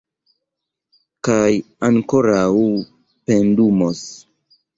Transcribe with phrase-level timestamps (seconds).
[1.27, 1.51] Kaj
[1.89, 2.47] ankoraŭ
[3.27, 4.03] pendumos.